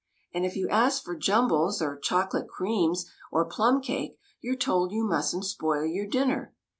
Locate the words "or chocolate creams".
1.79-3.05